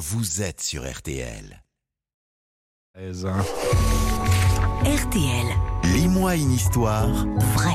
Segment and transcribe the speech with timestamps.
[0.00, 1.62] vous êtes sur RTL.
[4.84, 5.46] RTL,
[5.94, 7.74] Lis-moi une histoire vrai.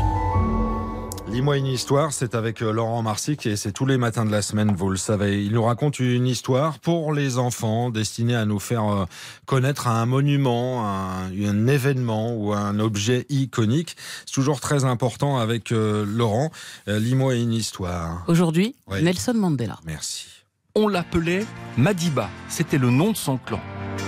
[1.28, 4.42] Lis-moi une histoire, c'est avec euh, Laurent Marsic et c'est tous les matins de la
[4.42, 5.46] semaine, vous le savez.
[5.46, 9.06] Il nous raconte une histoire pour les enfants destinée à nous faire euh,
[9.46, 13.96] connaître un monument, un, un événement ou un objet iconique.
[14.26, 16.50] C'est toujours très important avec euh, Laurent.
[16.88, 18.24] Lis-moi une histoire.
[18.28, 19.04] Aujourd'hui, Oui.
[19.04, 19.80] Nelson Mandela.
[19.86, 20.26] Merci.
[20.78, 21.46] On l'appelait
[21.78, 23.62] Madiba, c'était le nom de son clan.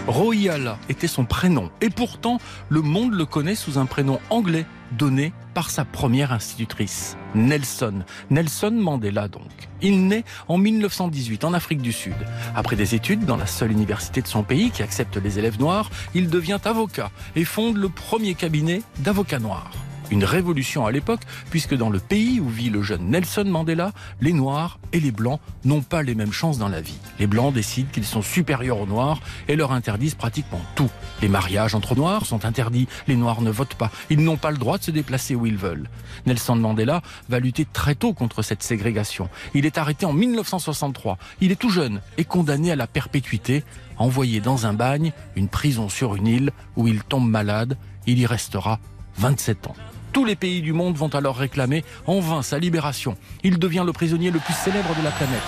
[0.05, 5.31] Royala était son prénom, et pourtant le monde le connaît sous un prénom anglais donné
[5.53, 8.03] par sa première institutrice, Nelson.
[8.29, 9.47] Nelson Mandela donc.
[9.81, 12.17] Il naît en 1918 en Afrique du Sud.
[12.53, 15.89] Après des études dans la seule université de son pays qui accepte les élèves noirs,
[16.15, 19.71] il devient avocat et fonde le premier cabinet d'avocats noirs.
[20.09, 24.31] Une révolution à l'époque, puisque dans le pays où vit le jeune Nelson Mandela, les
[24.31, 26.97] Noirs et les Blancs n'ont pas les mêmes chances dans la vie.
[27.19, 30.89] Les Blancs décident qu'ils sont supérieurs aux Noirs et leur interdisent pratiquement tout.
[31.21, 34.57] Les mariages entre Noirs sont interdits, les Noirs ne votent pas, ils n'ont pas le
[34.57, 35.89] droit de se déplacer où ils veulent.
[36.25, 39.29] Nelson Mandela va lutter très tôt contre cette ségrégation.
[39.53, 41.17] Il est arrêté en 1963.
[41.41, 43.63] Il est tout jeune et condamné à la perpétuité,
[43.97, 47.77] envoyé dans un bagne, une prison sur une île, où il tombe malade.
[48.05, 48.79] Il y restera
[49.17, 49.75] 27 ans.
[50.17, 53.15] Tous les pays du monde vont alors réclamer en vain sa libération.
[53.43, 55.43] Il devient le prisonnier le plus célèbre de la planète.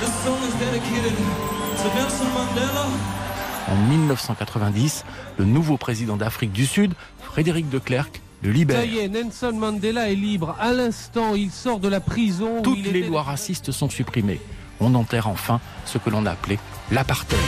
[3.68, 5.06] En 1990,
[5.40, 8.78] le nouveau président d'Afrique du Sud, Frédéric de Klerk, le libère.
[8.78, 10.56] Ça y est, Nelson Mandela est libre.
[10.60, 12.62] À l'instant, il sort de la prison.
[12.62, 14.40] Toutes les lois racistes sont supprimées.
[14.80, 16.60] On enterre enfin ce que l'on a appelé
[16.92, 17.40] l'apartheid.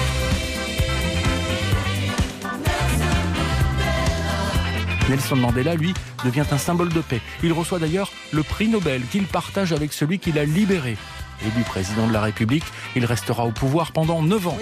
[5.12, 7.20] Nelson Mandela, lui, devient un symbole de paix.
[7.44, 10.96] Il reçoit d'ailleurs le prix Nobel qu'il partage avec celui qui l'a libéré.
[11.42, 12.64] Élu président de la République,
[12.96, 14.58] il restera au pouvoir pendant 9 ans.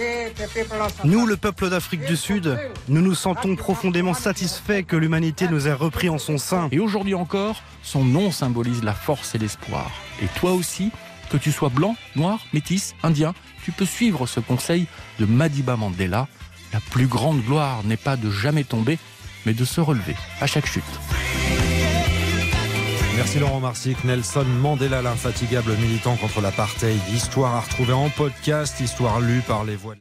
[1.04, 5.72] Nous, le peuple d'Afrique du Sud, nous nous sentons profondément satisfaits que l'humanité nous ait
[5.72, 6.68] repris en son sein.
[6.72, 9.92] Et aujourd'hui encore, son nom symbolise la force et l'espoir.
[10.20, 10.90] Et toi aussi,
[11.30, 14.86] que tu sois blanc, noir, métis, indien, tu peux suivre ce conseil
[15.20, 16.26] de Madiba Mandela.
[16.72, 18.98] La plus grande gloire n'est pas de jamais tomber,
[19.46, 20.84] mais de se relever à chaque chute.
[23.16, 24.02] Merci Laurent Marsic.
[24.04, 26.98] Nelson Mandela, l'infatigable militant contre l'apartheid.
[27.12, 29.94] Histoire à retrouver en podcast, histoire lue par les voix.